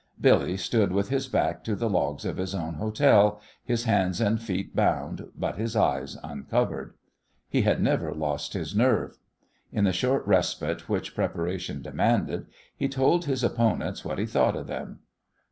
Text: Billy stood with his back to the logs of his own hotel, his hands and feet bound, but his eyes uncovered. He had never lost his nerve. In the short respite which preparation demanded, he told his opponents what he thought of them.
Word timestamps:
Billy 0.19 0.57
stood 0.57 0.91
with 0.91 1.09
his 1.09 1.27
back 1.27 1.63
to 1.63 1.75
the 1.75 1.87
logs 1.87 2.25
of 2.25 2.37
his 2.37 2.55
own 2.55 2.73
hotel, 2.73 3.39
his 3.63 3.83
hands 3.83 4.19
and 4.19 4.41
feet 4.41 4.75
bound, 4.75 5.27
but 5.37 5.57
his 5.57 5.75
eyes 5.75 6.17
uncovered. 6.23 6.95
He 7.47 7.61
had 7.61 7.83
never 7.83 8.11
lost 8.11 8.53
his 8.53 8.75
nerve. 8.75 9.19
In 9.71 9.83
the 9.83 9.93
short 9.93 10.25
respite 10.25 10.89
which 10.89 11.13
preparation 11.13 11.83
demanded, 11.83 12.47
he 12.75 12.89
told 12.89 13.25
his 13.25 13.43
opponents 13.43 14.03
what 14.03 14.17
he 14.17 14.25
thought 14.25 14.55
of 14.55 14.65
them. 14.65 15.01